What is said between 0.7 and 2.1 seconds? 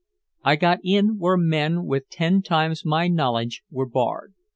in where men with